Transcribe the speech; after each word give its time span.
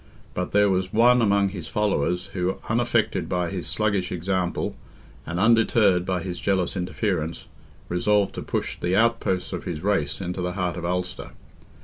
But 0.33 0.51
there 0.51 0.67
was 0.67 0.91
one 0.91 1.21
among 1.21 1.49
his 1.49 1.67
followers 1.67 2.29
who, 2.33 2.57
unaffected 2.67 3.29
by 3.29 3.51
his 3.51 3.67
sluggish 3.67 4.11
example, 4.11 4.75
and 5.27 5.39
undeterred 5.39 6.07
by 6.07 6.23
his 6.23 6.39
jealous 6.39 6.75
interference, 6.75 7.45
resolved 7.87 8.33
to 8.33 8.41
push 8.41 8.79
the 8.79 8.95
outposts 8.95 9.53
of 9.53 9.65
his 9.65 9.83
race 9.83 10.19
into 10.19 10.41
the 10.41 10.53
heart 10.53 10.75
of 10.75 10.85
Ulster. 10.85 11.33